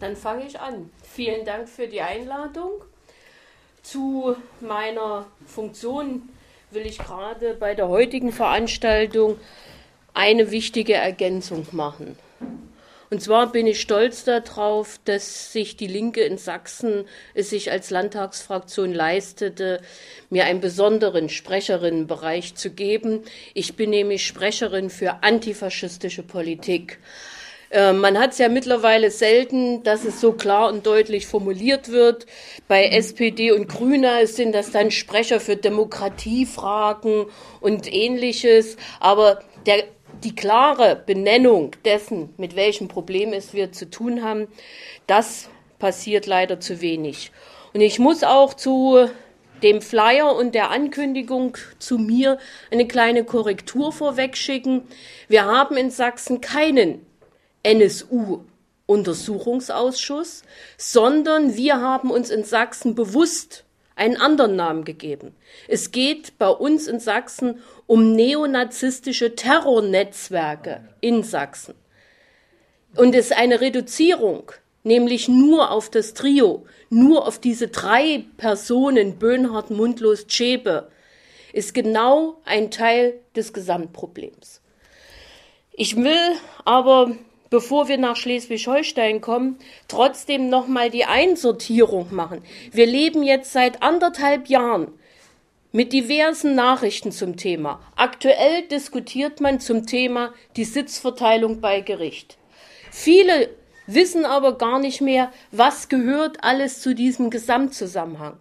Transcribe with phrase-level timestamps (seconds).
[0.00, 0.90] dann fange ich an.
[1.02, 2.70] Vielen Dank für die Einladung.
[3.82, 6.28] Zu meiner Funktion
[6.70, 9.38] will ich gerade bei der heutigen Veranstaltung
[10.14, 12.16] eine wichtige Ergänzung machen.
[13.10, 17.88] Und zwar bin ich stolz darauf, dass sich die Linke in Sachsen es sich als
[17.88, 19.80] Landtagsfraktion leistete,
[20.28, 23.22] mir einen besonderen Sprecherinnenbereich zu geben.
[23.54, 26.98] Ich bin nämlich Sprecherin für antifaschistische Politik.
[27.70, 32.26] Äh, man hat es ja mittlerweile selten, dass es so klar und deutlich formuliert wird.
[32.66, 37.26] Bei SPD und Grüner sind das dann Sprecher für Demokratiefragen
[37.60, 38.76] und ähnliches.
[39.00, 39.84] Aber der,
[40.24, 44.48] die klare Benennung dessen, mit welchem Problem es wir zu tun haben,
[45.06, 45.48] das
[45.78, 47.30] passiert leider zu wenig.
[47.74, 49.08] Und ich muss auch zu
[49.62, 52.38] dem Flyer und der Ankündigung zu mir
[52.70, 54.82] eine kleine Korrektur vorwegschicken.
[55.28, 57.04] Wir haben in Sachsen keinen
[57.68, 60.42] NSU-Untersuchungsausschuss,
[60.76, 63.64] sondern wir haben uns in Sachsen bewusst
[63.94, 65.34] einen anderen Namen gegeben.
[65.66, 71.74] Es geht bei uns in Sachsen um neonazistische Terrornetzwerke in Sachsen.
[72.96, 74.50] Und es ist eine Reduzierung,
[74.82, 80.90] nämlich nur auf das Trio, nur auf diese drei Personen, Böhnhardt, Mundlos, Tschebe,
[81.52, 84.60] ist genau ein Teil des Gesamtproblems.
[85.72, 87.16] Ich will aber
[87.50, 92.42] bevor wir nach Schleswig-Holstein kommen, trotzdem noch mal die Einsortierung machen.
[92.72, 94.88] Wir leben jetzt seit anderthalb Jahren
[95.72, 97.80] mit diversen Nachrichten zum Thema.
[97.96, 102.38] Aktuell diskutiert man zum Thema die Sitzverteilung bei Gericht.
[102.90, 103.50] Viele
[103.86, 108.38] wissen aber gar nicht mehr, was gehört alles zu diesem Gesamtzusammenhang.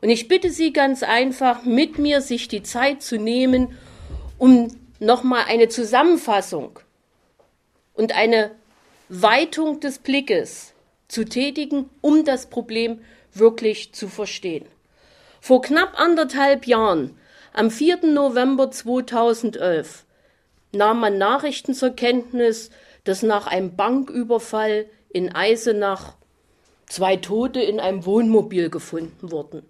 [0.00, 3.78] Und ich bitte Sie ganz einfach, mit mir sich die Zeit zu nehmen,
[4.38, 6.78] um nochmal eine Zusammenfassung
[7.94, 8.50] und eine
[9.08, 10.72] Weitung des Blickes
[11.08, 13.00] zu tätigen, um das Problem
[13.34, 14.66] wirklich zu verstehen.
[15.40, 17.18] Vor knapp anderthalb Jahren,
[17.52, 18.06] am 4.
[18.06, 20.04] November 2011,
[20.72, 22.70] nahm man Nachrichten zur Kenntnis,
[23.04, 26.14] dass nach einem Banküberfall in Eisenach
[26.86, 29.62] zwei Tote in einem Wohnmobil gefunden wurden.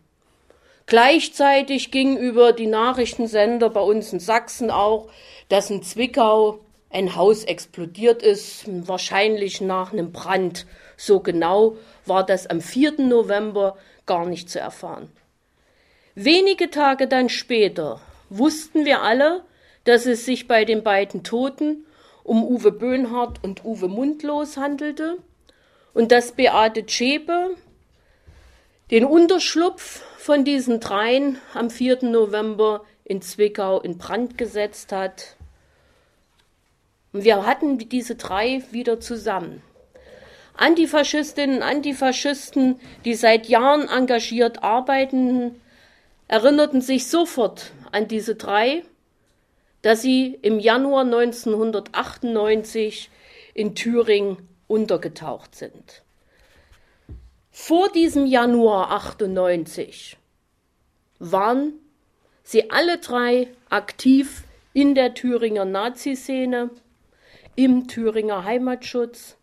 [0.87, 5.09] Gleichzeitig ging über die Nachrichtensender bei uns in Sachsen auch,
[5.49, 6.61] dass in Zwickau
[6.93, 10.67] ein Haus explodiert ist, wahrscheinlich nach einem Brand.
[10.97, 11.77] So genau
[12.07, 13.01] war das am 4.
[13.01, 13.77] November
[14.07, 15.11] gar nicht zu erfahren.
[16.15, 19.43] Wenige Tage dann später wussten wir alle,
[19.85, 21.87] dass es sich bei den beiden Toten
[22.23, 25.17] um Uwe Böhnhardt und Uwe Mundlos handelte
[25.95, 27.57] und dass Beate Zschäpe
[28.91, 32.05] den Unterschlupf von diesen dreien am 4.
[32.05, 35.37] November in Zwickau in Brand gesetzt hat
[37.12, 39.62] und wir hatten diese drei wieder zusammen.
[40.55, 45.61] Antifaschistinnen Antifaschisten, die seit Jahren engagiert arbeiten,
[46.28, 48.83] erinnerten sich sofort an diese drei,
[49.83, 53.11] dass sie im Januar 1998
[53.55, 56.03] in Thüringen untergetaucht sind.
[57.50, 60.17] Vor diesem Januar 98
[61.19, 61.75] waren
[62.43, 66.71] sie alle drei aktiv in der Thüringer Nazi-Szene
[67.57, 69.37] im Thüringer Heimatschutz.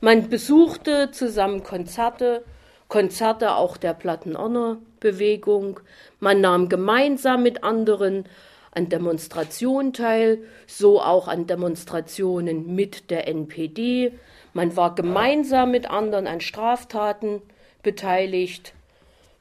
[0.00, 2.44] Man besuchte zusammen Konzerte,
[2.88, 5.80] Konzerte auch der Plattenonner-Bewegung.
[6.20, 8.26] Man nahm gemeinsam mit anderen
[8.72, 14.12] an Demonstrationen teil, so auch an Demonstrationen mit der NPD.
[14.54, 17.42] Man war gemeinsam mit anderen an Straftaten
[17.82, 18.74] beteiligt,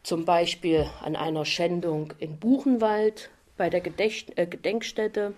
[0.04, 5.34] zum Beispiel an einer Schändung in Buchenwald bei der äh, Gedenkstätte.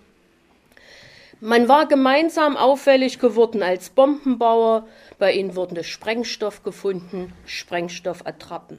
[1.40, 4.86] Man war gemeinsam auffällig geworden als Bombenbauer.
[5.18, 8.78] Bei ihnen wurde Sprengstoff gefunden, Sprengstoffattrappen.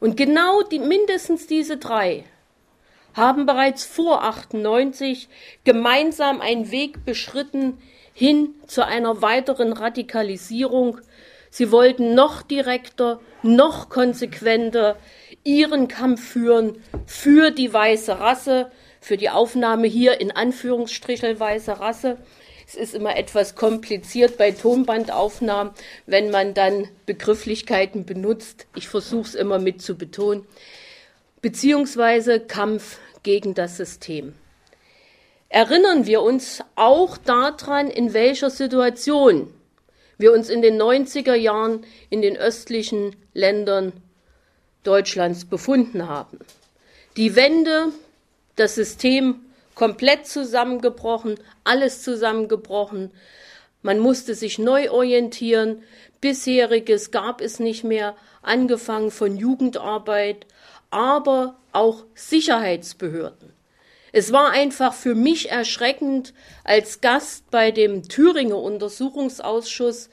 [0.00, 2.24] Und genau die, mindestens diese drei
[3.14, 5.28] haben bereits vor 98
[5.64, 7.78] gemeinsam einen Weg beschritten
[8.14, 10.98] hin zu einer weiteren Radikalisierung.
[11.50, 14.96] Sie wollten noch direkter, noch konsequenter
[15.44, 22.18] ihren Kampf führen für die weiße Rasse, für die Aufnahme hier in Anführungsstrichen weiße Rasse.
[22.66, 25.72] Es ist immer etwas kompliziert bei Tonbandaufnahmen,
[26.06, 28.66] wenn man dann Begrifflichkeiten benutzt.
[28.74, 30.46] Ich versuche es immer mit zu betonen.
[31.40, 34.34] Beziehungsweise Kampf gegen das System.
[35.48, 39.52] Erinnern wir uns auch daran, in welcher Situation
[40.18, 43.92] wir uns in den 90er Jahren in den östlichen Ländern
[44.82, 46.38] Deutschlands befunden haben.
[47.16, 47.92] Die Wende
[48.58, 49.40] das System
[49.74, 53.12] komplett zusammengebrochen, alles zusammengebrochen.
[53.82, 55.82] Man musste sich neu orientieren.
[56.20, 60.46] bisheriges gab es nicht mehr, angefangen von Jugendarbeit,
[60.90, 63.52] aber auch Sicherheitsbehörden.
[64.10, 66.34] Es war einfach für mich erschreckend,
[66.64, 70.08] als Gast bei dem Thüringer Untersuchungsausschuss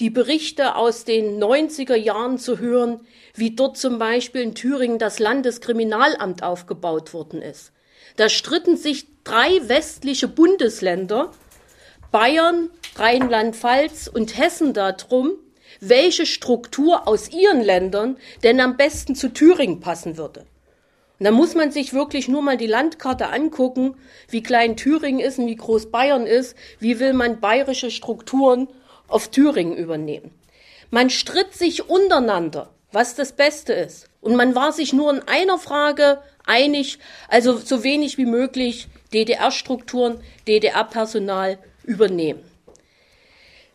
[0.00, 3.00] die Berichte aus den 90er Jahren zu hören,
[3.34, 7.72] wie dort zum Beispiel in Thüringen das Landeskriminalamt aufgebaut worden ist.
[8.18, 11.30] Da stritten sich drei westliche Bundesländer,
[12.10, 15.34] Bayern, Rheinland-Pfalz und Hessen darum,
[15.78, 20.40] welche Struktur aus ihren Ländern denn am besten zu Thüringen passen würde.
[21.20, 23.94] Und da muss man sich wirklich nur mal die Landkarte angucken,
[24.28, 28.66] wie klein Thüringen ist und wie groß Bayern ist, wie will man bayerische Strukturen
[29.06, 30.32] auf Thüringen übernehmen.
[30.90, 34.08] Man stritt sich untereinander, was das Beste ist.
[34.20, 36.98] Und man war sich nur in einer Frage einig,
[37.28, 42.40] also so wenig wie möglich DDR-Strukturen, DDR-Personal übernehmen.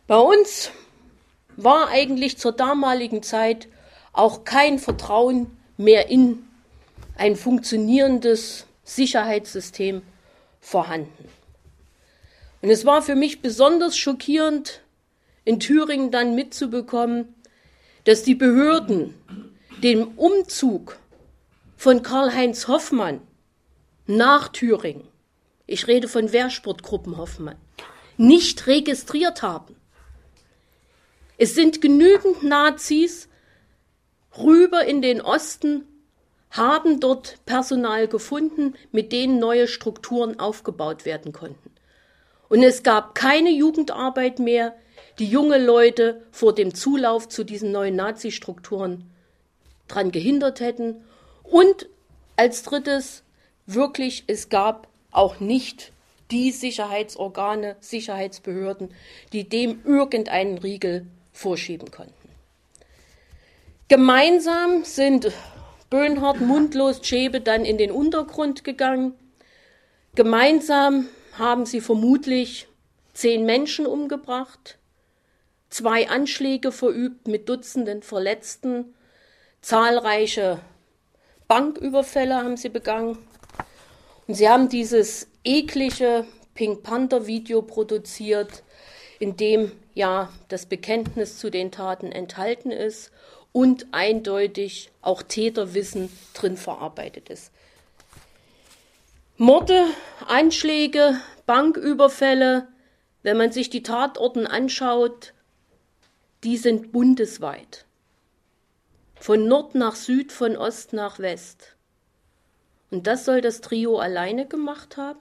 [0.06, 0.70] Bei uns
[1.56, 3.68] war eigentlich zur damaligen Zeit
[4.12, 6.44] auch kein Vertrauen mehr in
[7.16, 10.02] ein funktionierendes Sicherheitssystem
[10.60, 11.28] vorhanden.
[12.62, 14.80] Und es war für mich besonders schockierend,
[15.44, 17.34] in Thüringen dann mitzubekommen,
[18.04, 19.14] dass die Behörden
[19.82, 20.98] den Umzug
[21.84, 23.20] von Karl-Heinz Hoffmann
[24.06, 25.06] nach Thüringen,
[25.66, 27.58] ich rede von Wehrsportgruppen Hoffmann,
[28.16, 29.76] nicht registriert haben.
[31.36, 33.28] Es sind genügend Nazis
[34.38, 35.86] rüber in den Osten,
[36.50, 41.70] haben dort Personal gefunden, mit denen neue Strukturen aufgebaut werden konnten.
[42.48, 44.74] Und es gab keine Jugendarbeit mehr,
[45.18, 49.10] die junge Leute vor dem Zulauf zu diesen neuen Nazi-Strukturen
[49.86, 51.04] dran gehindert hätten.
[51.44, 51.88] Und
[52.36, 53.22] als drittes,
[53.66, 55.92] wirklich, es gab auch nicht
[56.30, 58.90] die Sicherheitsorgane, Sicherheitsbehörden,
[59.32, 62.12] die dem irgendeinen Riegel vorschieben konnten.
[63.88, 65.30] Gemeinsam sind
[65.90, 69.14] Böhnhardt, Mundlos, Tschebe dann in den Untergrund gegangen.
[70.14, 71.08] Gemeinsam
[71.38, 72.66] haben sie vermutlich
[73.12, 74.78] zehn Menschen umgebracht,
[75.70, 78.94] zwei Anschläge verübt mit Dutzenden Verletzten,
[79.60, 80.60] zahlreiche
[81.48, 83.18] Banküberfälle haben sie begangen.
[84.26, 88.62] Und sie haben dieses eklige Pink Panther Video produziert,
[89.18, 93.10] in dem ja das Bekenntnis zu den Taten enthalten ist
[93.52, 97.52] und eindeutig auch Täterwissen drin verarbeitet ist.
[99.36, 99.86] Morde,
[100.26, 102.68] Anschläge, Banküberfälle,
[103.22, 105.34] wenn man sich die Tatorten anschaut,
[106.44, 107.84] die sind bundesweit.
[109.24, 111.76] Von Nord nach Süd, von Ost nach West.
[112.90, 115.18] Und das soll das Trio alleine gemacht haben?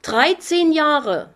[0.00, 1.34] 13 Jahre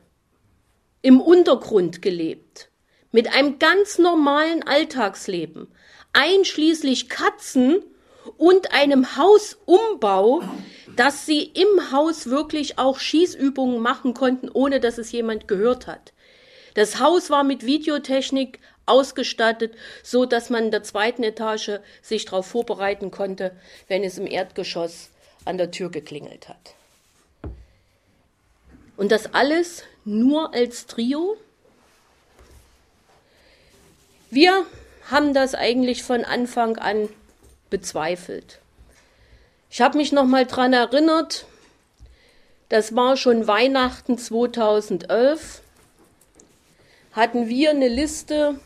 [1.02, 2.70] im Untergrund gelebt,
[3.12, 5.68] mit einem ganz normalen Alltagsleben,
[6.14, 7.84] einschließlich Katzen
[8.38, 10.42] und einem Hausumbau,
[10.96, 16.14] dass sie im Haus wirklich auch Schießübungen machen konnten, ohne dass es jemand gehört hat.
[16.72, 22.46] Das Haus war mit Videotechnik ausgestattet, so dass man in der zweiten Etage sich darauf
[22.46, 23.52] vorbereiten konnte,
[23.86, 25.10] wenn es im Erdgeschoss
[25.44, 26.74] an der Tür geklingelt hat.
[28.96, 31.36] Und das alles nur als Trio?
[34.30, 34.66] Wir
[35.10, 37.08] haben das eigentlich von Anfang an
[37.70, 38.58] bezweifelt.
[39.70, 41.46] Ich habe mich noch mal dran erinnert,
[42.68, 45.62] das war schon Weihnachten 2011,
[47.12, 48.60] hatten wir eine Liste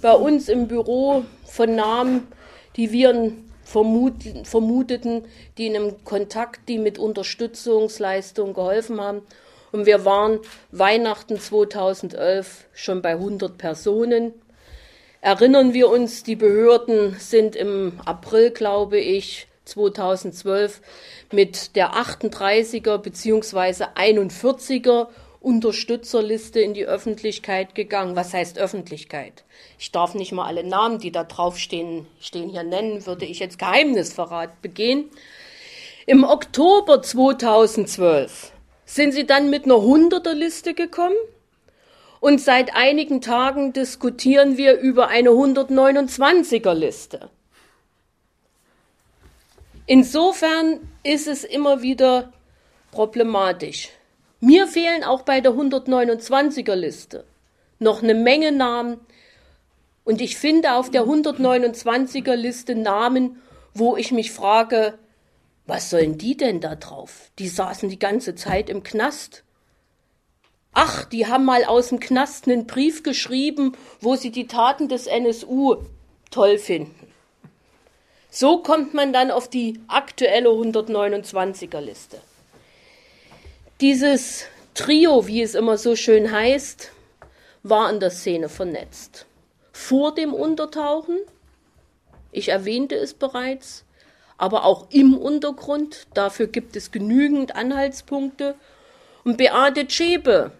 [0.00, 2.28] bei uns im Büro von Namen,
[2.76, 3.32] die wir
[3.64, 5.24] vermuteten,
[5.58, 9.22] die in einem Kontakt, die mit Unterstützungsleistung geholfen haben.
[9.72, 10.38] Und wir waren
[10.70, 14.32] Weihnachten 2011 schon bei 100 Personen.
[15.20, 20.80] Erinnern wir uns, die Behörden sind im April, glaube ich, 2012
[21.32, 23.86] mit der 38er bzw.
[23.96, 25.08] 41er
[25.46, 28.16] Unterstützerliste in die Öffentlichkeit gegangen.
[28.16, 29.44] Was heißt Öffentlichkeit?
[29.78, 33.60] Ich darf nicht mal alle Namen, die da draufstehen, stehen hier nennen, würde ich jetzt
[33.60, 35.08] Geheimnisverrat begehen.
[36.04, 38.50] Im Oktober 2012
[38.86, 41.14] sind sie dann mit einer Hunderterliste gekommen
[42.18, 47.30] und seit einigen Tagen diskutieren wir über eine 129er Liste.
[49.86, 52.32] Insofern ist es immer wieder
[52.90, 53.90] problematisch.
[54.40, 57.24] Mir fehlen auch bei der 129er Liste
[57.78, 59.00] noch eine Menge Namen
[60.04, 63.40] und ich finde auf der 129er Liste Namen,
[63.74, 64.98] wo ich mich frage,
[65.66, 67.30] was sollen die denn da drauf?
[67.38, 69.42] Die saßen die ganze Zeit im Knast.
[70.72, 75.06] ach, die haben mal aus dem Knast einen Brief geschrieben, wo sie die Taten des
[75.06, 75.76] NSU
[76.30, 76.94] toll finden.
[78.30, 82.20] So kommt man dann auf die aktuelle 129er Liste.
[83.82, 86.92] Dieses Trio, wie es immer so schön heißt,
[87.62, 89.26] war in der Szene vernetzt.
[89.70, 91.18] Vor dem Untertauchen,
[92.32, 93.84] ich erwähnte es bereits,
[94.38, 98.54] aber auch im Untergrund, dafür gibt es genügend Anhaltspunkte.
[99.24, 100.52] Und Beate Zschäpe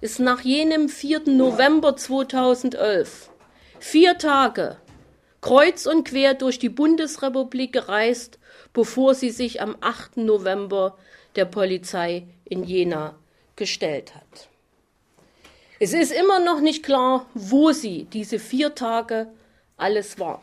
[0.00, 1.28] ist nach jenem 4.
[1.28, 3.30] November 2011
[3.78, 4.78] vier Tage
[5.40, 8.40] kreuz und quer durch die Bundesrepublik gereist,
[8.72, 10.16] bevor sie sich am 8.
[10.16, 10.98] November
[11.36, 13.14] der Polizei in Jena
[13.56, 14.48] gestellt hat.
[15.80, 19.28] Es ist immer noch nicht klar, wo sie diese vier Tage
[19.76, 20.42] alles war.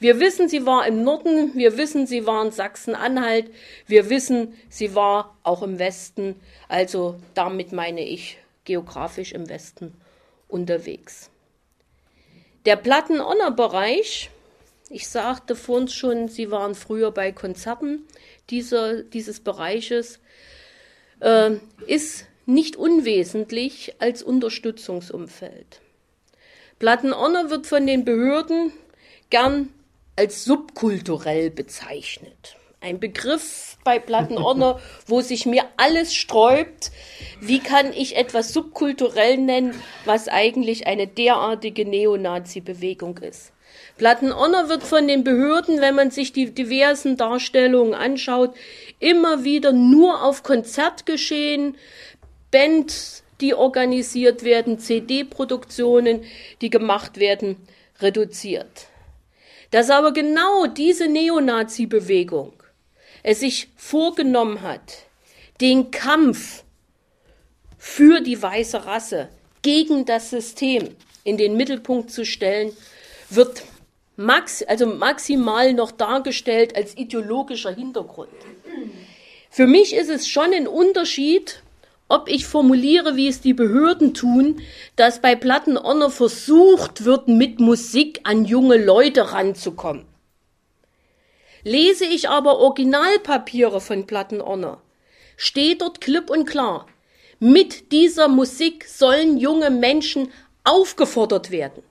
[0.00, 3.52] Wir wissen, sie war im Norden, wir wissen, sie war in Sachsen-Anhalt,
[3.86, 9.94] wir wissen, sie war auch im Westen, also damit meine ich geografisch im Westen
[10.48, 11.30] unterwegs.
[12.64, 14.30] Der Platten-Onner-Bereich,
[14.90, 18.06] ich sagte vorhin schon, Sie waren früher bei Konzerten
[18.50, 20.20] dieser, dieses Bereiches,
[21.22, 21.52] äh,
[21.86, 25.80] ist nicht unwesentlich als Unterstützungsumfeld.
[26.78, 28.72] Platten-Onner wird von den Behörden
[29.30, 29.68] gern
[30.16, 32.56] als subkulturell bezeichnet.
[32.80, 36.90] Ein Begriff bei Plattenordner, wo sich mir alles sträubt.
[37.40, 39.74] Wie kann ich etwas subkulturell nennen,
[40.04, 43.52] was eigentlich eine derartige Neonazi-Bewegung ist?
[44.02, 48.52] Plattenordner wird von den Behörden, wenn man sich die diversen Darstellungen anschaut,
[48.98, 51.76] immer wieder nur auf Konzertgeschehen,
[52.50, 56.24] Bands, die organisiert werden, CD-Produktionen,
[56.62, 57.54] die gemacht werden,
[58.00, 58.88] reduziert.
[59.70, 62.54] Dass aber genau diese Neonazi-Bewegung
[63.22, 65.04] es sich vorgenommen hat,
[65.60, 66.64] den Kampf
[67.78, 69.28] für die weiße Rasse
[69.62, 70.88] gegen das System
[71.22, 72.72] in den Mittelpunkt zu stellen,
[73.30, 73.62] wird
[74.16, 78.30] max, also maximal noch dargestellt als ideologischer Hintergrund.
[79.50, 81.62] Für mich ist es schon ein Unterschied,
[82.08, 84.60] ob ich formuliere, wie es die Behörden tun,
[84.96, 90.04] dass bei Plattenonner versucht wird, mit Musik an junge Leute ranzukommen.
[91.64, 94.82] Lese ich aber Originalpapiere von Plattenonner,
[95.36, 96.86] steht dort klipp und klar,
[97.38, 100.30] mit dieser Musik sollen junge Menschen
[100.64, 101.82] aufgefordert werden,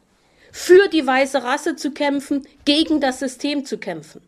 [0.52, 4.22] für die weiße Rasse zu kämpfen, gegen das System zu kämpfen.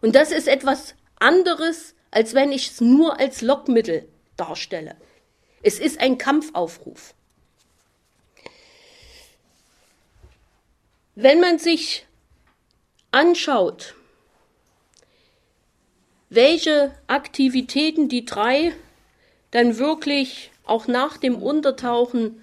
[0.00, 4.96] Und das ist etwas anderes, als wenn ich es nur als Lockmittel darstelle.
[5.62, 7.14] Es ist ein Kampfaufruf.
[11.14, 12.06] Wenn man sich
[13.12, 13.94] anschaut,
[16.28, 18.74] welche Aktivitäten die drei
[19.52, 22.42] dann wirklich auch nach dem Untertauchen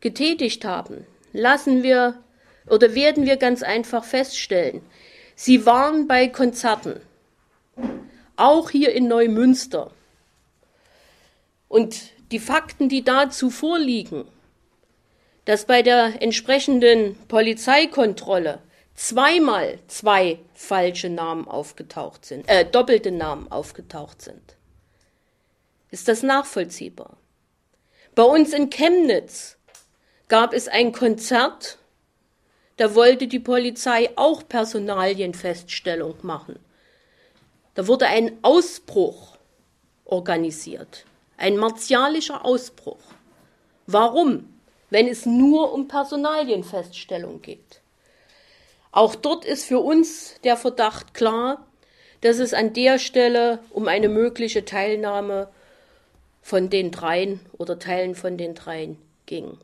[0.00, 2.22] getätigt haben, lassen wir
[2.66, 4.82] oder werden wir ganz einfach feststellen,
[5.34, 7.00] sie waren bei Konzerten,
[8.36, 9.90] auch hier in Neumünster.
[11.68, 14.24] Und die Fakten, die dazu vorliegen,
[15.44, 18.60] dass bei der entsprechenden Polizeikontrolle
[18.94, 24.56] zweimal zwei falsche Namen aufgetaucht sind, äh, doppelte Namen aufgetaucht sind.
[25.90, 27.16] Ist das nachvollziehbar?
[28.14, 29.57] Bei uns in Chemnitz
[30.28, 31.78] gab es ein Konzert,
[32.76, 36.58] da wollte die Polizei auch Personalienfeststellung machen.
[37.74, 39.36] Da wurde ein Ausbruch
[40.04, 41.04] organisiert.
[41.36, 43.00] Ein martialischer Ausbruch.
[43.86, 44.52] Warum?
[44.90, 47.80] Wenn es nur um Personalienfeststellung geht.
[48.90, 51.66] Auch dort ist für uns der Verdacht klar,
[52.20, 55.48] dass es an der Stelle um eine mögliche Teilnahme
[56.42, 59.58] von den dreien oder Teilen von den dreien ging.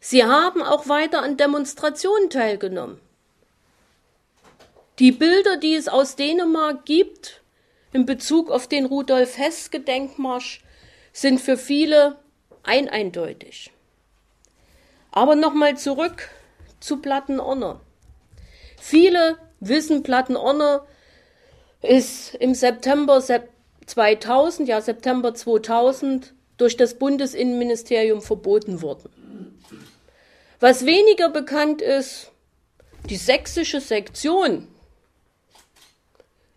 [0.00, 2.98] Sie haben auch weiter an Demonstrationen teilgenommen.
[4.98, 7.42] Die Bilder, die es aus Dänemark gibt,
[7.92, 10.62] in Bezug auf den Rudolf Hess Gedenkmarsch,
[11.12, 12.18] sind für viele
[12.62, 13.72] eineindeutig.
[15.12, 16.30] Aber nochmal zurück
[16.78, 17.80] zu Plattenonner.
[18.78, 20.86] Viele wissen, Plattenonner
[21.82, 23.22] ist im September
[23.86, 29.19] 2000, ja September 2000, durch das Bundesinnenministerium verboten worden.
[30.60, 32.30] Was weniger bekannt ist,
[33.08, 34.68] die sächsische Sektion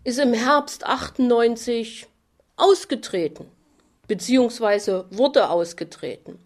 [0.04, 2.08] ist im Herbst 98
[2.58, 3.50] ausgetreten
[4.08, 6.40] beziehungsweise wurde ausgetreten.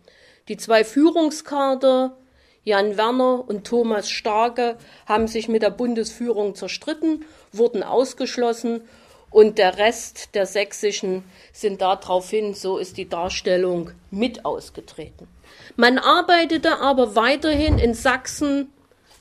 [0.47, 2.17] Die zwei Führungskader,
[2.63, 8.81] Jan Werner und Thomas Starke, haben sich mit der Bundesführung zerstritten, wurden ausgeschlossen
[9.29, 15.27] und der Rest der Sächsischen sind daraufhin, so ist die Darstellung, mit ausgetreten.
[15.75, 18.71] Man arbeitete aber weiterhin in Sachsen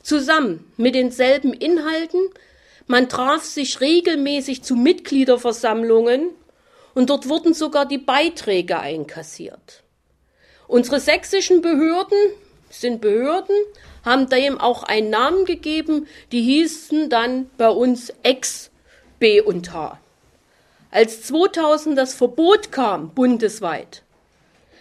[0.01, 2.21] zusammen mit denselben Inhalten.
[2.87, 6.29] Man traf sich regelmäßig zu Mitgliederversammlungen
[6.93, 9.83] und dort wurden sogar die Beiträge einkassiert.
[10.67, 12.17] Unsere sächsischen Behörden
[12.69, 13.55] sind Behörden,
[14.03, 18.71] haben dem auch einen Namen gegeben, die hießen dann bei uns Ex
[19.19, 19.99] B und H.
[20.91, 24.03] Als 2000 das Verbot kam, bundesweit,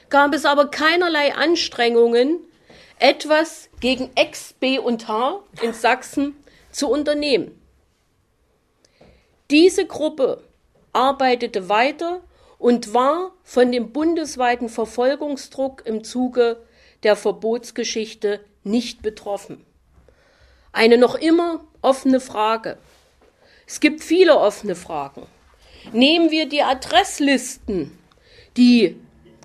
[0.08, 2.40] gab es aber keinerlei Anstrengungen,
[2.98, 6.36] etwas gegen Ex B und H in Sachsen
[6.70, 7.60] zu unternehmen.
[9.50, 10.42] Diese Gruppe
[10.92, 12.22] arbeitete weiter
[12.58, 16.62] und war von dem bundesweiten Verfolgungsdruck im Zuge
[17.02, 19.64] der Verbotsgeschichte nicht betroffen.
[20.72, 22.78] Eine noch immer offene Frage.
[23.66, 25.26] Es gibt viele offene Fragen.
[25.92, 27.96] Nehmen wir die Adresslisten,
[28.56, 28.96] die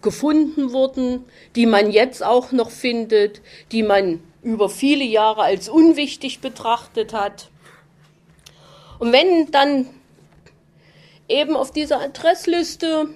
[0.02, 3.42] gefunden wurden, die man jetzt auch noch findet,
[3.72, 7.50] die man über viele Jahre als unwichtig betrachtet hat.
[9.00, 9.88] Und wenn dann
[11.28, 13.10] eben auf dieser Adressliste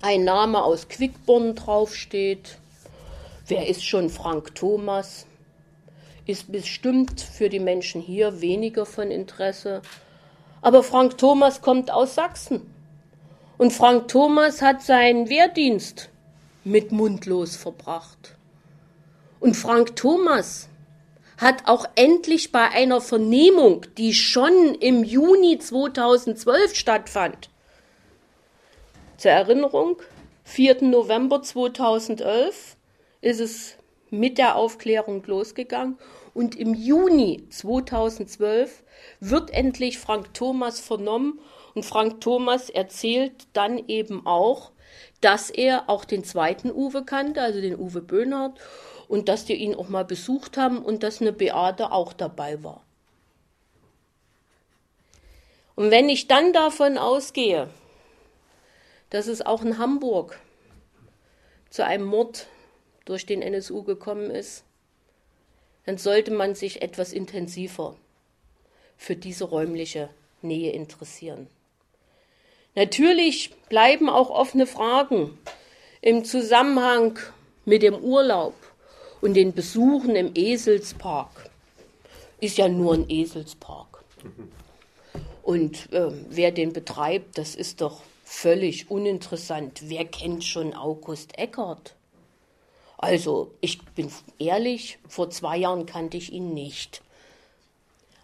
[0.00, 2.58] ein Name aus Quickborn draufsteht,
[3.46, 5.26] wer ist schon Frank Thomas?
[6.26, 9.82] Ist bestimmt für die Menschen hier weniger von Interesse.
[10.60, 12.71] Aber Frank Thomas kommt aus Sachsen.
[13.62, 16.08] Und Frank Thomas hat seinen Wehrdienst
[16.64, 18.34] mit mundlos verbracht.
[19.38, 20.68] Und Frank Thomas
[21.38, 27.50] hat auch endlich bei einer Vernehmung, die schon im Juni 2012 stattfand,
[29.16, 29.96] zur Erinnerung,
[30.42, 30.82] 4.
[30.82, 32.76] November 2011
[33.20, 33.76] ist es
[34.10, 35.98] mit der Aufklärung losgegangen
[36.34, 38.82] und im Juni 2012
[39.20, 41.40] wird endlich Frank Thomas vernommen
[41.74, 44.72] und Frank Thomas erzählt dann eben auch,
[45.20, 48.58] dass er auch den zweiten Uwe kannte, also den Uwe Böhnhardt,
[49.08, 52.82] und dass die ihn auch mal besucht haben und dass eine Beate auch dabei war.
[55.74, 57.68] Und wenn ich dann davon ausgehe,
[59.10, 60.38] dass es auch in Hamburg
[61.70, 62.46] zu einem Mord
[63.04, 64.64] durch den NSU gekommen ist,
[65.86, 67.96] dann sollte man sich etwas intensiver
[68.96, 70.08] für diese räumliche
[70.42, 71.48] Nähe interessieren.
[72.74, 75.38] Natürlich bleiben auch offene Fragen
[76.00, 77.18] im Zusammenhang
[77.64, 78.54] mit dem Urlaub
[79.20, 81.50] und den Besuchen im Eselspark.
[82.40, 84.02] Ist ja nur ein Eselspark.
[85.42, 89.82] Und äh, wer den betreibt, das ist doch völlig uninteressant.
[89.84, 91.94] Wer kennt schon August Eckert?
[93.02, 97.02] Also, ich bin ehrlich, vor zwei Jahren kannte ich ihn nicht.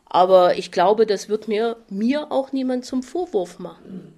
[0.06, 4.16] Aber ich glaube, das wird mir, mir auch niemand zum Vorwurf machen.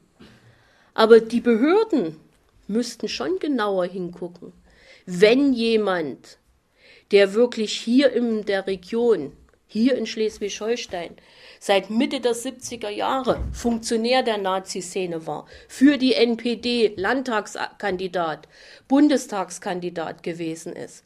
[0.93, 2.21] Aber die Behörden
[2.69, 4.53] müssten schon genauer hingucken.
[5.07, 6.37] Wenn jemand,
[7.11, 9.33] der wirklich hier in der Region,
[9.73, 11.17] hier in Schleswig-Holstein,
[11.61, 18.49] seit Mitte der 70er Jahre Funktionär der Nazi-Szene war, für die NPD Landtagskandidat,
[18.89, 21.05] Bundestagskandidat gewesen ist.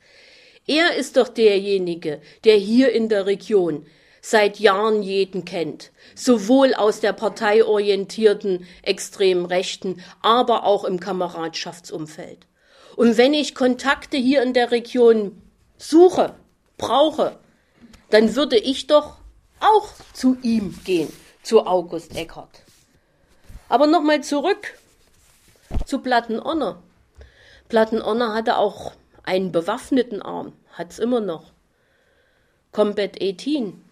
[0.67, 3.87] Er ist doch derjenige, der hier in der Region
[4.23, 12.47] seit Jahren jeden kennt, sowohl aus der parteiorientierten extremen Rechten, aber auch im Kameradschaftsumfeld.
[12.97, 15.43] Und wenn ich Kontakte hier in der Region
[15.77, 16.35] suche,
[16.79, 17.39] brauche,
[18.11, 19.17] dann würde ich doch
[19.61, 21.13] auch zu ihm gehen,
[21.43, 22.63] zu August Eckert.
[23.69, 24.79] Aber nochmal zurück
[25.87, 26.83] zu Plattenonner.
[27.69, 28.93] Plattenonner hatte auch
[29.25, 31.53] einen bewaffneten Arm, hat's immer noch.
[32.73, 33.83] Combat 18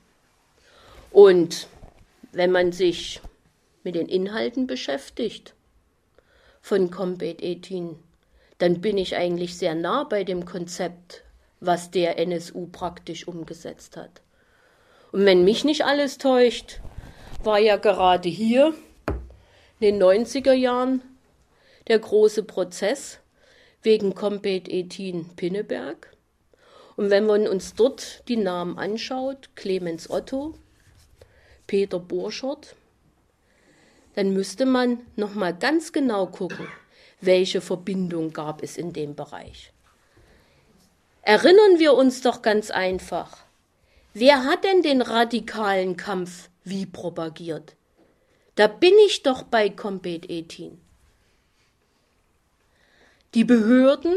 [1.12, 1.68] und
[2.32, 3.20] wenn man sich
[3.84, 5.54] mit den Inhalten beschäftigt
[6.60, 7.98] von Combat 18,
[8.58, 11.24] dann bin ich eigentlich sehr nah bei dem Konzept,
[11.64, 14.20] was der NSU praktisch umgesetzt hat.
[15.12, 16.80] Und wenn mich nicht alles täuscht,
[17.44, 18.74] war ja gerade hier
[19.78, 21.02] in den 90er Jahren
[21.86, 23.20] der große Prozess
[23.82, 26.16] wegen Combat 18 Pinneberg.
[26.96, 30.54] Und wenn man uns dort die Namen anschaut, Clemens Otto,
[31.66, 32.74] Peter Borschert,
[34.14, 36.66] dann müsste man noch mal ganz genau gucken,
[37.20, 39.72] welche Verbindung gab es in dem Bereich.
[41.22, 43.44] Erinnern wir uns doch ganz einfach.
[44.12, 47.76] Wer hat denn den radikalen Kampf wie propagiert?
[48.56, 50.80] Da bin ich doch bei Combat 18.
[53.34, 54.16] Die Behörden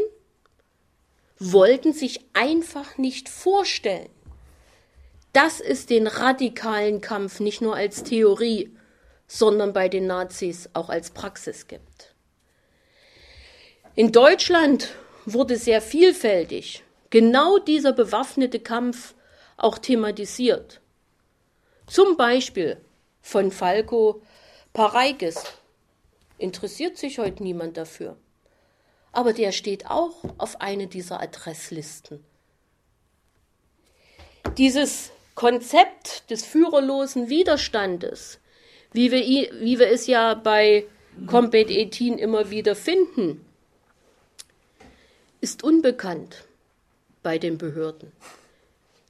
[1.38, 4.10] wollten sich einfach nicht vorstellen,
[5.32, 8.76] dass es den radikalen Kampf nicht nur als Theorie,
[9.28, 12.16] sondern bei den Nazis auch als Praxis gibt.
[13.96, 14.90] In Deutschland
[15.26, 19.16] wurde sehr vielfältig genau dieser bewaffnete Kampf
[19.58, 20.82] auch thematisiert.
[21.88, 22.78] Zum Beispiel
[23.22, 24.22] von Falco
[24.74, 25.44] Pareikes.
[26.38, 28.18] Interessiert sich heute niemand dafür.
[29.12, 32.24] Aber der steht auch auf eine dieser Adresslisten.
[34.58, 38.40] Dieses Konzept des führerlosen Widerstandes,
[38.92, 39.22] wie wir,
[39.62, 40.86] wie wir es ja bei
[41.28, 43.46] Combat 18 immer wieder finden,
[45.40, 46.45] ist unbekannt
[47.26, 48.12] bei den Behörden.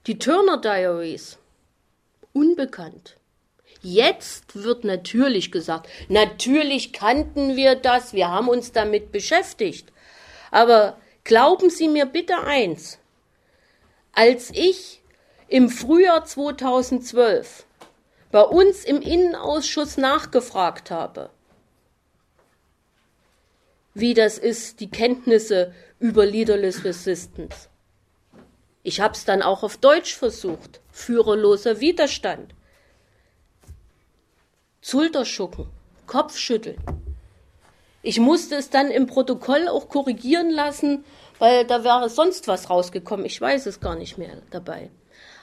[0.08, 1.38] Die Turner Diaries,
[2.32, 3.18] unbekannt.
[3.82, 9.92] Jetzt wird natürlich gesagt, natürlich kannten wir das, wir haben uns damit beschäftigt.
[10.50, 13.00] Aber glauben Sie mir bitte eins,
[14.14, 15.02] als ich
[15.50, 17.66] im Frühjahr 2012
[18.32, 21.32] bei uns im Innenausschuss nachgefragt habe,
[23.94, 27.68] wie das ist, die Kenntnisse über Leaderless Resistance.
[28.86, 30.80] Ich habe es dann auch auf Deutsch versucht.
[30.92, 32.54] Führerloser Widerstand.
[34.80, 35.66] Schulterschucken,
[36.06, 36.78] Kopfschütteln.
[38.04, 41.04] Ich musste es dann im Protokoll auch korrigieren lassen,
[41.40, 43.26] weil da wäre sonst was rausgekommen.
[43.26, 44.92] Ich weiß es gar nicht mehr dabei.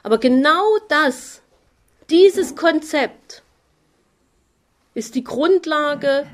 [0.04, 1.42] Aber genau das,
[2.10, 3.42] dieses Konzept,
[4.94, 6.28] ist die Grundlage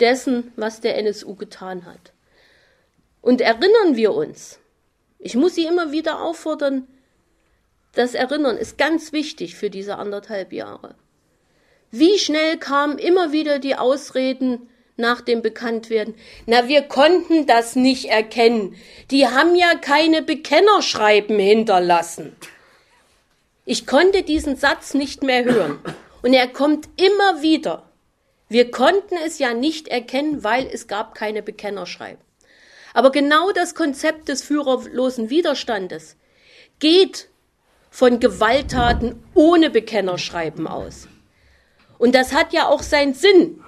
[0.00, 2.12] dessen, was der NSU getan hat.
[3.22, 4.58] Und erinnern wir uns,
[5.26, 6.86] ich muss Sie immer wieder auffordern,
[7.94, 10.94] das Erinnern ist ganz wichtig für diese anderthalb Jahre.
[11.90, 16.14] Wie schnell kamen immer wieder die Ausreden nach dem Bekanntwerden?
[16.46, 18.76] Na, wir konnten das nicht erkennen.
[19.10, 22.36] Die haben ja keine Bekennerschreiben hinterlassen.
[23.64, 25.80] Ich konnte diesen Satz nicht mehr hören.
[26.22, 27.90] Und er kommt immer wieder.
[28.48, 32.25] Wir konnten es ja nicht erkennen, weil es gab keine Bekennerschreiben.
[32.96, 36.16] Aber genau das Konzept des führerlosen Widerstandes
[36.78, 37.28] geht
[37.90, 41.06] von Gewalttaten ohne Bekennerschreiben aus.
[41.98, 43.62] Und das hat ja auch seinen Sinn.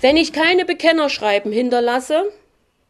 [0.00, 2.32] Wenn ich keine Bekennerschreiben hinterlasse,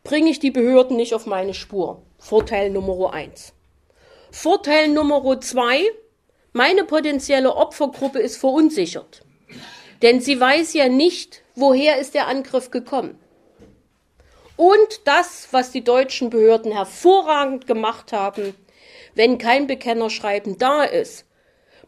[0.04, 2.00] bringe ich die Behörden nicht auf meine Spur.
[2.20, 3.52] Vorteil Nummer eins.
[4.30, 5.82] Vorteil Nummer zwei,
[6.52, 9.24] meine potenzielle Opfergruppe ist verunsichert.
[10.02, 13.18] Denn sie weiß ja nicht, woher ist der Angriff gekommen.
[14.56, 18.54] Und das, was die deutschen Behörden hervorragend gemacht haben,
[19.14, 21.26] wenn kein Bekennerschreiben da ist,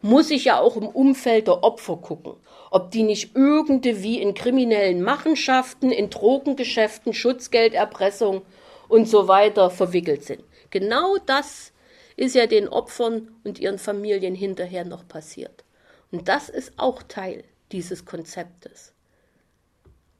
[0.01, 2.33] muss ich ja auch im Umfeld der Opfer gucken,
[2.69, 8.43] ob die nicht irgendwie in kriminellen Machenschaften, in Drogengeschäften, Schutzgelderpressung
[8.87, 10.43] und so weiter verwickelt sind.
[10.69, 11.71] Genau das
[12.17, 15.63] ist ja den Opfern und ihren Familien hinterher noch passiert.
[16.11, 18.93] Und das ist auch Teil dieses Konzeptes,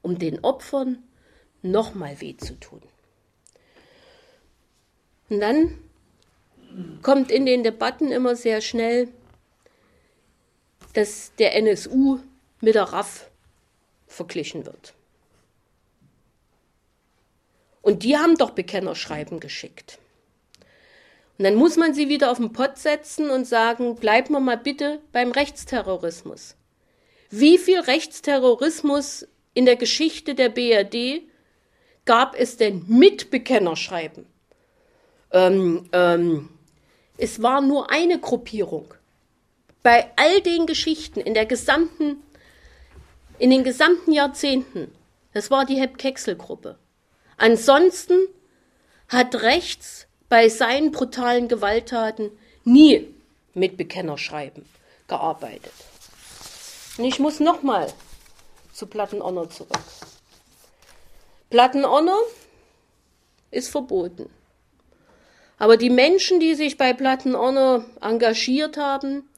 [0.02, 1.05] um den Opfern
[1.70, 2.82] nochmal weh zu tun.
[5.28, 5.78] Und dann
[7.02, 9.08] kommt in den Debatten immer sehr schnell
[10.96, 12.20] dass der NSU
[12.62, 13.28] mit der RAF
[14.06, 14.94] verglichen wird.
[17.82, 19.98] Und die haben doch Bekennerschreiben geschickt.
[21.36, 24.56] Und dann muss man sie wieder auf den Pott setzen und sagen, bleiben wir mal
[24.56, 26.56] bitte beim Rechtsterrorismus.
[27.28, 31.24] Wie viel Rechtsterrorismus in der Geschichte der BRD
[32.06, 34.26] gab es denn mit Bekennerschreiben?
[35.32, 36.48] Ähm, ähm,
[37.18, 38.94] es war nur eine Gruppierung
[39.86, 42.20] bei all den Geschichten in der gesamten,
[43.38, 44.90] in den gesamten Jahrzehnten,
[45.32, 46.76] das war die Hepp-Kexel-Gruppe.
[47.36, 48.18] Ansonsten
[49.06, 52.32] hat rechts bei seinen brutalen Gewalttaten
[52.64, 53.14] nie
[53.54, 54.66] mit Bekennerschreiben
[55.06, 55.72] gearbeitet.
[56.98, 57.92] Und ich muss nochmal
[58.72, 59.78] zu Plattenonner zurück.
[61.48, 62.18] Plattenonner
[63.52, 64.28] ist verboten.
[65.58, 69.28] Aber die Menschen, die sich bei Plattenonner engagiert haben,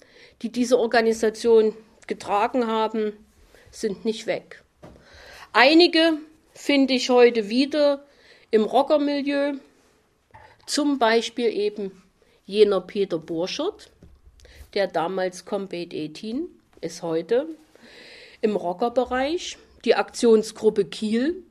[0.42, 1.74] die diese Organisation
[2.06, 3.12] getragen haben,
[3.70, 4.62] sind nicht weg.
[5.52, 6.14] Einige
[6.54, 8.04] finde ich heute wieder
[8.50, 9.54] im Rockermilieu,
[10.66, 12.02] zum Beispiel eben
[12.46, 13.90] jener Peter Burschert,
[14.74, 16.48] der damals Combat 18
[16.80, 17.46] ist heute
[18.40, 19.58] im Rockerbereich.
[19.84, 21.44] Die Aktionsgruppe Kiel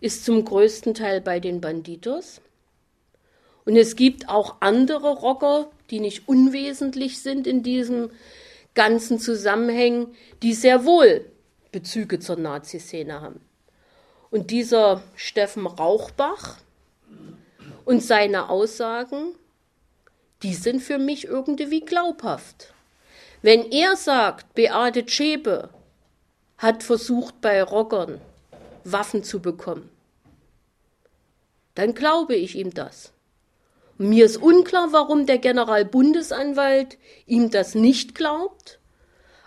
[0.00, 2.40] ist zum größten Teil bei den Banditos.
[3.64, 8.10] Und es gibt auch andere Rocker, die nicht unwesentlich sind in diesem
[8.74, 11.26] ganzen Zusammenhängen, die sehr wohl
[11.72, 13.40] Bezüge zur Nazi-Szene haben.
[14.30, 16.56] Und dieser Steffen Rauchbach
[17.84, 19.34] und seine Aussagen,
[20.42, 22.72] die sind für mich irgendwie glaubhaft.
[23.42, 25.70] Wenn er sagt, Beate Zschäpe
[26.58, 28.20] hat versucht, bei Rockern
[28.84, 29.90] Waffen zu bekommen,
[31.74, 33.12] dann glaube ich ihm das.
[33.98, 38.78] Mir ist unklar, warum der Generalbundesanwalt ihm das nicht glaubt,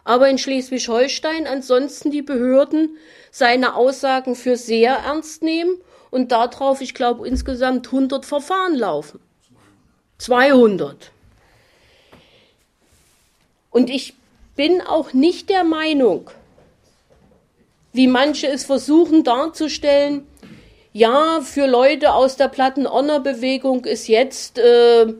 [0.04, 2.98] aber in Schleswig-Holstein ansonsten die Behörden
[3.32, 5.78] seine Aussagen für sehr ernst nehmen
[6.10, 9.22] und darauf, ich glaube, insgesamt 100 Verfahren laufen.
[10.18, 11.12] 200.
[13.72, 14.16] Und ich
[14.56, 16.30] bin auch nicht der Meinung,
[17.94, 20.28] wie manche es versuchen darzustellen,
[20.94, 25.14] ja, für Leute aus der Platten-Honor-Bewegung ist jetzt äh,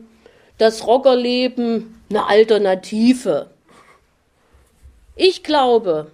[0.58, 3.50] das Rockerleben eine Alternative.
[5.16, 6.10] Ich glaube,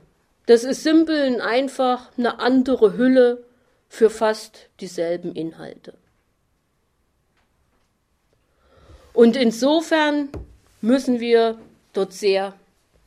[0.47, 3.45] das ist simpel und einfach eine andere Hülle
[3.89, 5.95] für fast dieselben Inhalte.
[9.13, 10.29] Und insofern
[10.81, 11.59] müssen wir
[11.93, 12.55] dort sehr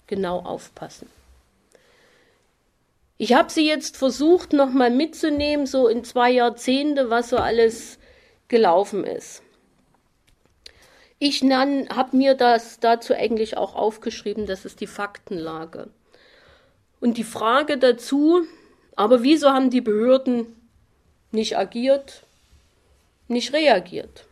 [0.08, 1.08] genau aufpassen.
[3.18, 8.00] Ich habe sie jetzt versucht, nochmal mitzunehmen, so in zwei Jahrzehnte, was so alles
[8.48, 9.44] gelaufen ist.
[11.20, 15.90] Ich habe mir das dazu eigentlich auch aufgeschrieben, das ist die Faktenlage.
[17.00, 18.42] Und die Frage dazu,
[18.96, 20.48] aber wieso haben die Behörden
[21.32, 22.24] nicht agiert,
[23.28, 24.26] nicht reagiert?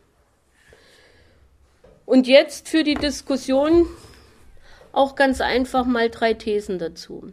[2.06, 3.86] Und jetzt für die Diskussion
[4.90, 7.32] auch ganz einfach mal drei Thesen dazu.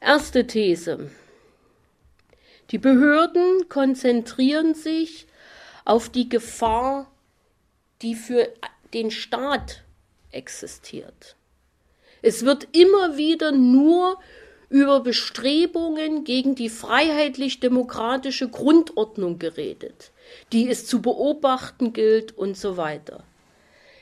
[0.00, 1.10] Erste These.
[2.70, 5.26] Die Behörden konzentrieren sich
[5.84, 7.10] auf die Gefahr,
[8.02, 8.48] die für
[8.92, 9.82] den Staat
[10.32, 11.36] existiert.
[12.20, 14.18] Es wird immer wieder nur
[14.68, 20.10] über Bestrebungen gegen die freiheitlich-demokratische Grundordnung geredet,
[20.52, 23.24] die es zu beobachten gilt und so weiter.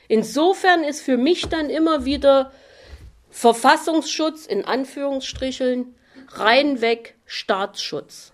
[0.07, 2.51] Insofern ist für mich dann immer wieder
[3.35, 5.93] Verfassungsschutz in Anführungsstrichen,
[6.29, 8.31] reinweg Staatsschutz.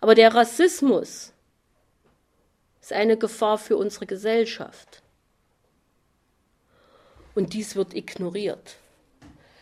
[0.00, 1.32] Aber der Rassismus
[2.80, 5.00] ist eine Gefahr für unsere Gesellschaft.
[7.36, 8.78] Und dies wird ignoriert.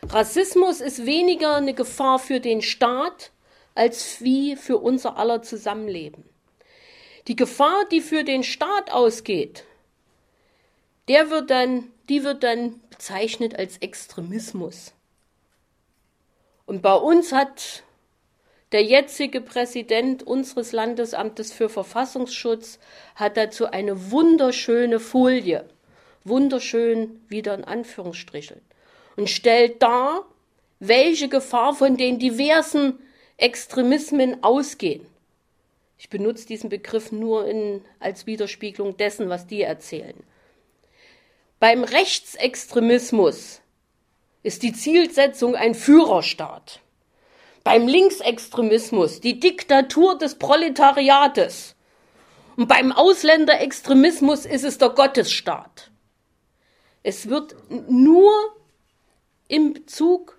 [0.09, 3.33] Rassismus ist weniger eine Gefahr für den Staat
[3.75, 6.25] als wie für unser aller Zusammenleben.
[7.29, 9.64] Die Gefahr, die für den Staat ausgeht,
[11.09, 14.93] der wird dann, die wird dann bezeichnet als Extremismus.
[16.67, 17.83] Und bei uns hat
[18.73, 22.79] der jetzige Präsident unseres Landesamtes für Verfassungsschutz
[23.14, 25.69] hat dazu eine wunderschöne Folie,
[26.25, 28.61] wunderschön wieder in Anführungsstrichen,
[29.17, 30.25] und stellt dar,
[30.81, 32.99] welche Gefahr von den diversen
[33.37, 35.07] Extremismen ausgehen.
[35.99, 40.17] Ich benutze diesen Begriff nur in, als Widerspiegelung dessen, was die erzählen.
[41.66, 43.62] Beim Rechtsextremismus
[44.42, 46.81] ist die Zielsetzung ein Führerstaat.
[47.62, 51.74] Beim Linksextremismus die Diktatur des Proletariates.
[52.57, 55.90] Und beim Ausländerextremismus ist es der Gottesstaat.
[57.03, 57.57] Es wird
[57.88, 58.31] nur
[59.48, 60.37] im Bezug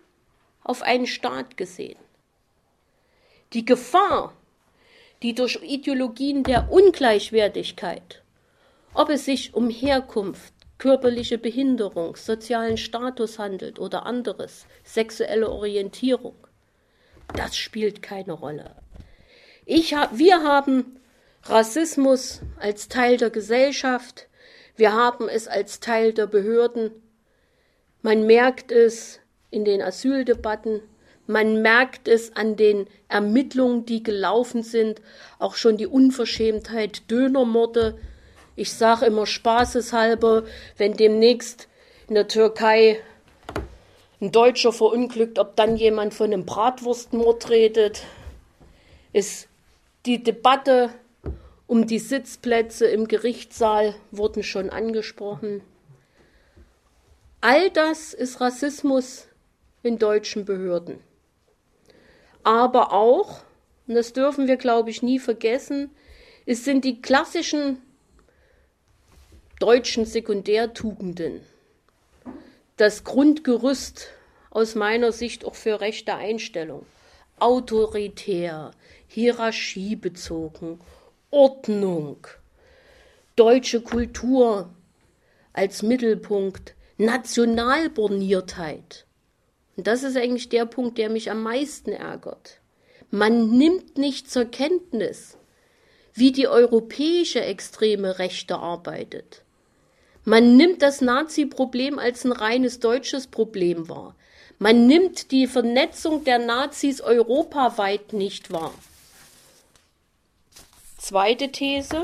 [0.63, 1.97] auf einen Staat gesehen.
[3.53, 4.31] Die Gefahr,
[5.23, 8.21] die durch Ideologien der Ungleichwertigkeit,
[8.93, 16.35] ob es sich um Herkunft, körperliche Behinderung, sozialen Status handelt oder anderes, sexuelle Orientierung.
[17.35, 18.75] Das spielt keine Rolle.
[19.65, 20.99] Ich hab, wir haben
[21.43, 24.27] Rassismus als Teil der Gesellschaft,
[24.75, 26.91] wir haben es als Teil der Behörden.
[28.01, 30.81] Man merkt es in den Asyldebatten,
[31.27, 35.01] man merkt es an den Ermittlungen, die gelaufen sind,
[35.39, 37.97] auch schon die Unverschämtheit Dönermorde,
[38.56, 40.44] ich sage immer spaßeshalber,
[40.78, 41.68] wenn demnächst
[42.08, 43.00] in der Türkei
[44.22, 48.04] ein Deutscher verunglückt, ob dann jemand von einem Bratwurstmord redet,
[49.12, 49.48] ist
[50.06, 50.91] die Debatte
[51.68, 55.62] um die Sitzplätze im Gerichtssaal wurden schon angesprochen.
[57.41, 59.28] All das ist Rassismus
[59.84, 61.00] in deutschen Behörden.
[62.44, 63.41] Aber auch,
[63.88, 65.89] und das dürfen wir, glaube ich, nie vergessen,
[66.46, 67.82] es sind die klassischen
[69.65, 71.41] deutschen Sekundärtugenden
[72.78, 74.10] das Grundgerüst
[74.51, 76.86] aus meiner Sicht auch für rechte Einstellung.
[77.39, 78.69] Autoritär,
[79.08, 80.80] hierarchiebezogen,
[81.32, 82.28] Ordnung,
[83.36, 84.69] deutsche Kultur
[85.51, 89.08] als Mittelpunkt, Nationalborniertheit.
[89.78, 92.60] Und das ist eigentlich der Punkt, der mich am meisten ärgert.
[93.10, 95.39] Man nimmt nicht zur Kenntnis,
[96.13, 99.41] wie die europäische extreme Rechte arbeitet.
[100.25, 104.15] Man nimmt das Nazi-Problem als ein reines deutsches Problem wahr.
[104.57, 108.73] Man nimmt die Vernetzung der Nazis europaweit nicht wahr.
[110.97, 112.01] Zweite These.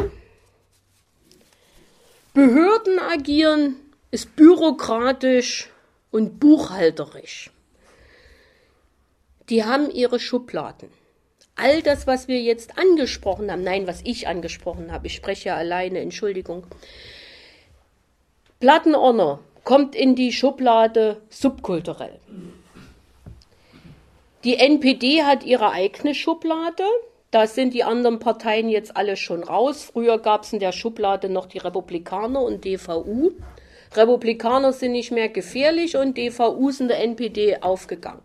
[2.36, 3.77] Behörden agieren
[4.12, 5.69] ist bürokratisch
[6.12, 7.49] und buchhalterisch.
[9.49, 10.89] Die haben ihre Schubladen.
[11.55, 15.55] All das, was wir jetzt angesprochen haben, nein, was ich angesprochen habe, ich spreche ja
[15.55, 16.67] alleine, Entschuldigung.
[18.62, 22.19] Plattenordner kommt in die Schublade subkulturell.
[24.43, 26.84] Die NPD hat ihre eigene Schublade.
[27.32, 29.89] Da sind die anderen Parteien jetzt alle schon raus.
[29.91, 33.32] Früher gab es in der Schublade noch die Republikaner und DVU.
[33.95, 38.21] Republikaner sind nicht mehr gefährlich und DVU sind der NPD aufgegangen.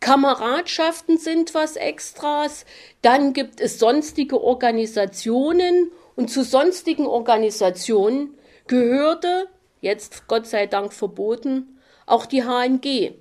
[0.00, 2.64] Kameradschaften sind was Extras.
[3.02, 8.38] Dann gibt es sonstige Organisationen und zu sonstigen Organisationen
[8.72, 9.48] gehörte,
[9.82, 13.12] jetzt Gott sei Dank verboten, auch die HNG,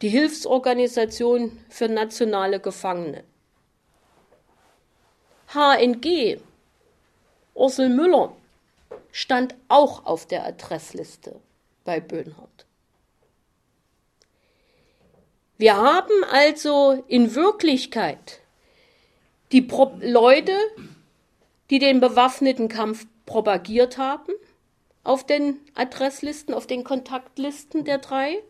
[0.00, 3.22] die Hilfsorganisation für nationale Gefangene.
[5.48, 6.38] HNG,
[7.52, 8.34] Ursel Müller,
[9.10, 11.38] stand auch auf der Adressliste
[11.84, 12.64] bei Böhnhardt.
[15.58, 18.40] Wir haben also in Wirklichkeit
[19.52, 20.56] die Pro Leute,
[21.68, 24.32] die den bewaffneten Kampf propagiert haben,
[25.04, 28.42] auf den Adresslisten, auf den Kontaktlisten der drei.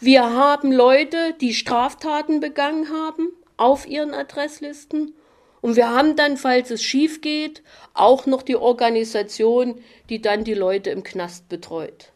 [0.00, 5.14] Wir haben Leute, die Straftaten begangen haben, auf ihren Adresslisten.
[5.60, 10.54] Und wir haben dann, falls es schief geht, auch noch die Organisation, die dann die
[10.54, 12.12] Leute im Knast betreut.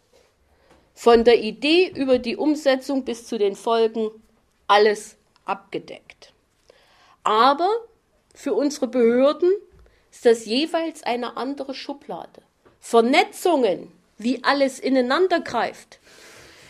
[0.94, 4.10] Von der Idee über die Umsetzung bis zu den Folgen
[4.66, 6.32] alles abgedeckt.
[7.22, 7.68] Aber
[8.34, 9.52] für unsere Behörden
[10.10, 12.42] ist das jeweils eine andere Schublade.
[12.86, 16.00] Vernetzungen, wie alles ineinander greift,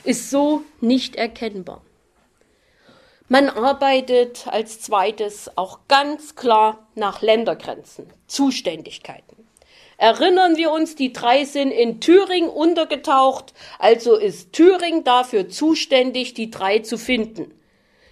[0.05, 1.83] ist so nicht erkennbar.
[3.29, 9.48] Man arbeitet als zweites auch ganz klar nach Ländergrenzen, Zuständigkeiten.
[9.96, 16.48] Erinnern wir uns, die drei sind in Thüringen untergetaucht, also ist Thüringen dafür zuständig, die
[16.48, 17.53] drei zu finden.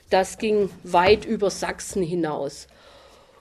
[0.08, 2.66] Das ging weit über Sachsen hinaus.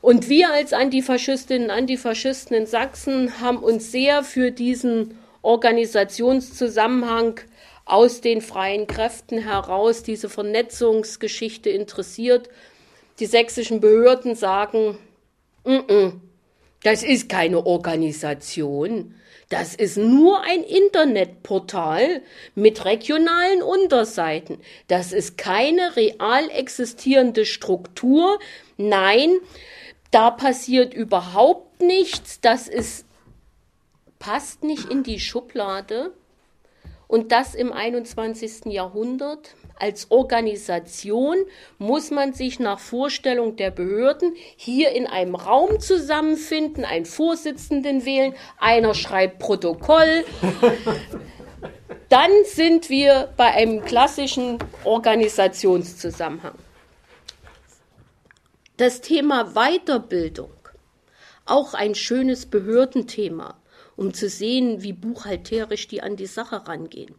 [0.06, 7.40] Und wir als Antifaschistinnen und Antifaschisten in Sachsen haben uns sehr für diesen Organisationszusammenhang
[7.86, 12.50] aus den freien Kräften heraus, diese Vernetzungsgeschichte interessiert.
[13.18, 15.00] Die sächsischen Behörden sagen,
[15.64, 16.12] N -n,
[16.84, 19.16] das ist keine Organisation,
[19.50, 22.22] das ist nur ein Internetportal
[22.54, 24.60] mit regionalen Unterseiten.
[24.88, 28.38] Das ist keine real existierende Struktur.
[28.78, 29.32] Nein,
[30.12, 33.06] da passiert überhaupt nichts, das ist,
[34.20, 36.14] passt nicht in die Schublade
[37.08, 38.66] und das im 21.
[38.66, 39.56] Jahrhundert.
[39.78, 41.36] Als Organisation
[41.80, 48.34] muss man sich nach Vorstellung der Behörden hier in einem Raum zusammenfinden, einen Vorsitzenden wählen,
[48.58, 50.24] einer schreibt Protokoll.
[52.10, 56.54] Dann sind wir bei einem klassischen Organisationszusammenhang.
[58.78, 60.52] Das Thema Weiterbildung,
[61.46, 63.56] auch ein schönes Behördenthema,
[63.96, 67.16] um zu sehen, wie buchhalterisch die an die Sache rangehen.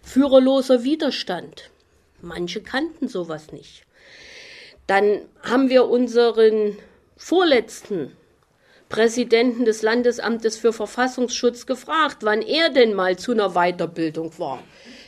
[0.00, 1.70] Führerloser Widerstand.
[2.22, 3.84] Manche kannten sowas nicht.
[4.86, 6.78] Dann haben wir unseren
[7.14, 8.16] vorletzten
[8.88, 14.62] Präsidenten des Landesamtes für Verfassungsschutz gefragt, wann er denn mal zu einer Weiterbildung war.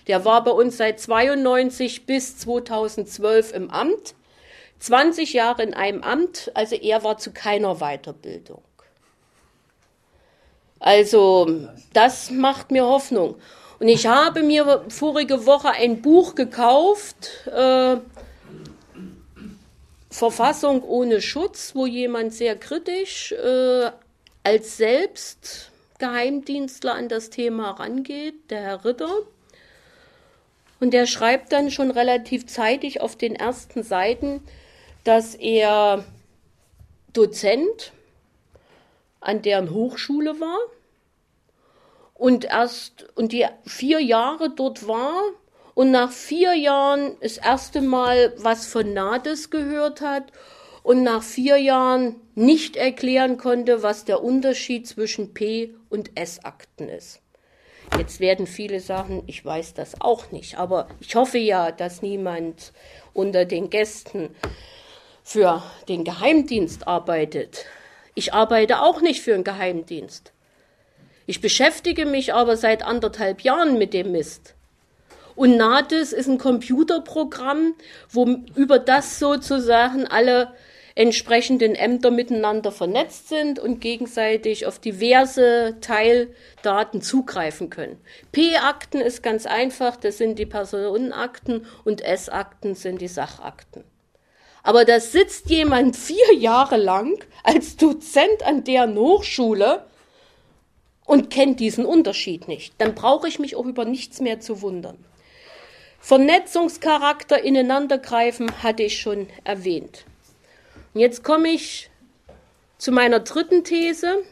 [0.07, 4.14] Der war bei uns seit 92 bis 2012 im Amt
[4.78, 8.62] 20 Jahre in einem Amt, also er war zu keiner Weiterbildung.
[10.78, 13.36] Also das macht mir Hoffnung.
[13.78, 17.96] Und ich habe mir vorige Woche ein Buch gekauft, äh,
[20.10, 23.90] Verfassung ohne Schutz, wo jemand sehr kritisch äh,
[24.44, 29.14] als selbst Geheimdienstler an das Thema rangeht, der Herr Ritter.
[30.80, 34.42] Und der schreibt dann schon relativ zeitig auf den ersten Seiten,
[35.07, 36.04] dass er
[37.12, 37.92] Dozent
[39.20, 40.59] an deren Hochschule war
[42.14, 45.22] und erst und die vier Jahre dort war
[45.74, 50.32] und nach vier Jahren das erste Mal was von NADES gehört hat
[50.82, 57.20] und nach vier Jahren nicht erklären konnte, was der Unterschied zwischen P und S-Akten ist.
[57.96, 62.72] Jetzt werden viele sagen, ich weiß das auch nicht, aber ich hoffe ja, dass niemand
[63.12, 64.34] unter den Gästen
[65.26, 67.64] für den Geheimdienst arbeitet.
[68.14, 70.32] Ich arbeite auch nicht für einen Geheimdienst.
[71.26, 74.54] Ich beschäftige mich aber seit anderthalb Jahren mit dem Mist.
[75.34, 77.74] Und NATES ist ein Computerprogramm,
[78.08, 80.52] wo über das sozusagen alle
[80.94, 87.98] entsprechenden Ämter miteinander vernetzt sind und gegenseitig auf diverse Teildaten zugreifen können.
[88.30, 93.82] P-Akten ist ganz einfach, das sind die Personenakten und S-Akten sind die Sachakten.
[94.66, 99.86] Aber da sitzt jemand vier Jahre lang als Dozent an deren Hochschule
[101.04, 102.74] und kennt diesen Unterschied nicht.
[102.78, 104.98] Dann brauche ich mich auch über nichts mehr zu wundern.
[106.00, 110.04] Vernetzungscharakter ineinandergreifen hatte ich schon erwähnt.
[110.94, 111.88] Und jetzt komme ich
[112.76, 114.24] zu meiner dritten These.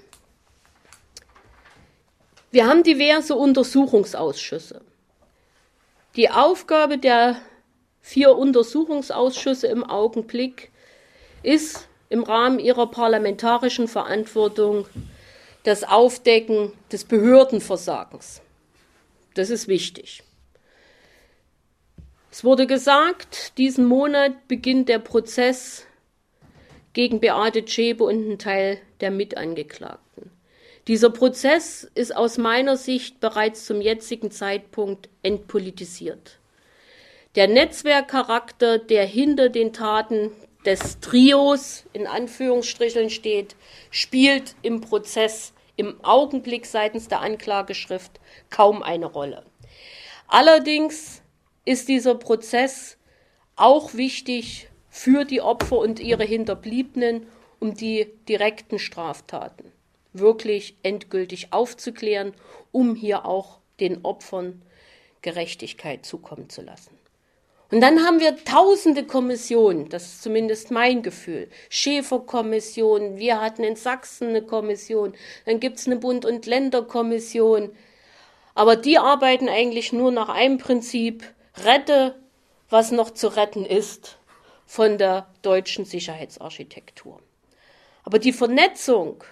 [2.50, 4.80] Wir haben diverse Untersuchungsausschüsse.
[6.16, 7.36] Die Aufgabe der
[8.04, 10.70] vier Untersuchungsausschüsse im Augenblick
[11.42, 14.86] ist im Rahmen ihrer parlamentarischen Verantwortung
[15.62, 18.42] das Aufdecken des Behördenversagens.
[19.32, 20.22] Das ist wichtig.
[22.30, 25.86] Es wurde gesagt, diesen Monat beginnt der Prozess
[26.92, 30.30] gegen Beate Zschäpe und einen Teil der Mitangeklagten.
[30.88, 36.38] Dieser Prozess ist aus meiner Sicht bereits zum jetzigen Zeitpunkt entpolitisiert.
[37.34, 40.30] Der Netzwerkcharakter, der hinter den Taten
[40.64, 43.56] des Trios in Anführungsstrichen steht,
[43.90, 48.20] spielt im Prozess im Augenblick seitens der Anklageschrift
[48.50, 49.44] kaum eine Rolle.
[50.28, 51.22] Allerdings
[51.64, 52.98] ist dieser Prozess
[53.56, 57.26] auch wichtig für die Opfer und ihre Hinterbliebenen,
[57.58, 59.72] um die direkten Straftaten
[60.12, 62.32] wirklich endgültig aufzuklären,
[62.70, 64.62] um hier auch den Opfern
[65.22, 66.96] Gerechtigkeit zukommen zu lassen.
[67.70, 71.48] Und dann haben wir tausende Kommissionen, das ist zumindest mein Gefühl.
[71.70, 75.14] Schäferkommission, wir hatten in Sachsen eine Kommission,
[75.46, 77.74] dann gibt es eine Bund- und Länderkommission.
[78.54, 81.24] Aber die arbeiten eigentlich nur nach einem Prinzip,
[81.64, 82.14] rette,
[82.68, 84.18] was noch zu retten ist
[84.66, 87.20] von der deutschen Sicherheitsarchitektur.
[88.04, 89.24] Aber die Vernetzung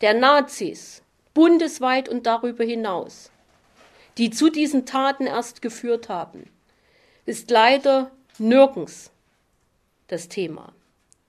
[0.00, 1.02] der Nazis
[1.34, 3.30] bundesweit und darüber hinaus,
[4.18, 6.50] die zu diesen Taten erst geführt haben,
[7.26, 9.10] ist leider nirgends
[10.08, 10.72] das Thema.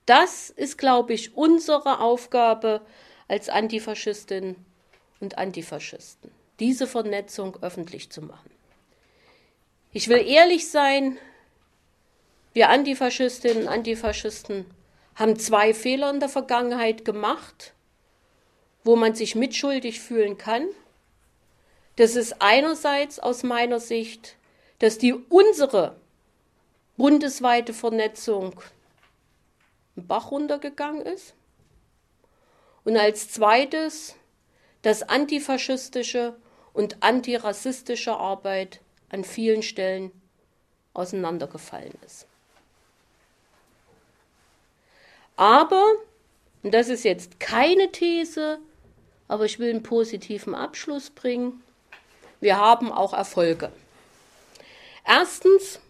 [0.06, 2.82] Das ist, glaube ich, unsere Aufgabe
[3.28, 4.56] als Antifaschistinnen
[5.20, 6.30] und Antifaschisten,
[6.60, 8.50] diese Vernetzung öffentlich zu machen.
[9.92, 11.18] Ich will ehrlich sein,
[12.52, 14.66] wir Antifaschistinnen und Antifaschisten
[15.14, 17.72] haben zwei Fehler in der Vergangenheit gemacht,
[18.82, 20.66] wo man sich mitschuldig fühlen kann.
[21.96, 24.36] Das ist einerseits aus meiner Sicht
[24.78, 25.96] dass die unsere
[26.96, 28.60] bundesweite Vernetzung
[29.96, 31.34] im Bach runtergegangen ist.
[32.84, 34.14] Und als zweites
[34.82, 36.36] das antifaschistische
[36.72, 40.10] und antirassistische Arbeit an vielen Stellen
[40.92, 42.26] auseinandergefallen ist.
[45.36, 45.82] Aber,
[46.62, 48.58] und das ist jetzt keine These,
[49.26, 51.62] aber ich will einen positiven Abschluss bringen,
[52.40, 53.72] wir haben auch Erfolge.
[55.04, 55.80] Erstens,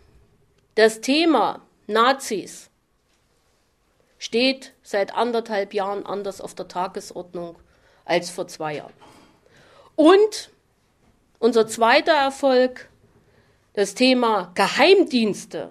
[0.75, 2.71] das Thema Nazis
[4.19, 7.57] steht seit anderthalb Jahren anders auf der Tagesordnung
[8.05, 8.93] als vor zwei Jahren.
[9.97, 10.51] Und
[11.39, 12.89] unser zweiter Erfolg,
[13.75, 15.71] das Thema Geheimdienste,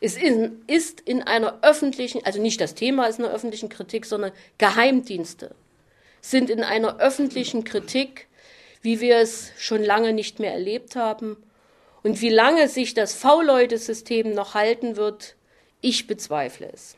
[0.00, 4.06] ist in, ist in einer öffentlichen, also nicht das Thema ist in einer öffentlichen Kritik,
[4.06, 5.54] sondern Geheimdienste
[6.20, 8.28] sind in einer öffentlichen Kritik,
[8.80, 11.36] wie wir es schon lange nicht mehr erlebt haben.
[12.02, 15.36] Und wie lange sich das V-Leute-System noch halten wird,
[15.80, 16.96] ich bezweifle es.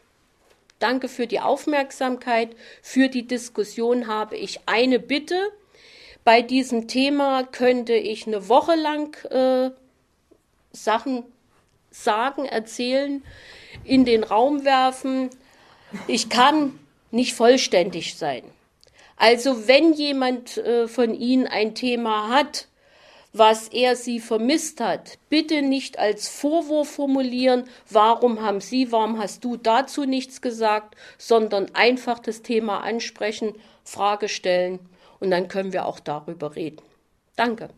[0.78, 2.54] Danke für die Aufmerksamkeit.
[2.82, 5.50] Für die Diskussion habe ich eine Bitte.
[6.24, 9.70] Bei diesem Thema könnte ich eine Woche lang äh,
[10.72, 11.24] Sachen
[11.90, 13.22] sagen, erzählen,
[13.84, 15.30] in den Raum werfen.
[16.06, 16.78] Ich kann
[17.10, 18.42] nicht vollständig sein.
[19.16, 22.66] Also wenn jemand äh, von Ihnen ein Thema hat,
[23.34, 29.44] was er sie vermisst hat, bitte nicht als Vorwurf formulieren, warum haben Sie, warum hast
[29.44, 34.78] du dazu nichts gesagt, sondern einfach das Thema ansprechen, Frage stellen
[35.18, 36.80] und dann können wir auch darüber reden.
[37.34, 37.70] Danke.